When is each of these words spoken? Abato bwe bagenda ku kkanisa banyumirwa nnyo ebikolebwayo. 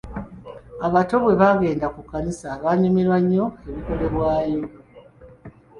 Abato 0.87 1.15
bwe 1.23 1.33
bagenda 1.41 1.85
ku 1.93 1.99
kkanisa 2.03 2.47
banyumirwa 2.63 3.17
nnyo 3.23 3.45
ebikolebwayo. 3.69 4.63